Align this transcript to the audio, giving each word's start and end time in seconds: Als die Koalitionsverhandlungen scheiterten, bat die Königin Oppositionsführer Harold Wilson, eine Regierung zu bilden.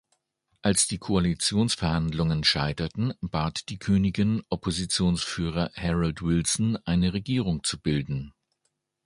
Als 0.63 0.87
die 0.87 0.97
Koalitionsverhandlungen 0.97 2.43
scheiterten, 2.43 3.13
bat 3.21 3.69
die 3.69 3.77
Königin 3.77 4.41
Oppositionsführer 4.49 5.69
Harold 5.75 6.23
Wilson, 6.23 6.75
eine 6.85 7.13
Regierung 7.13 7.63
zu 7.63 7.79
bilden. 7.79 8.33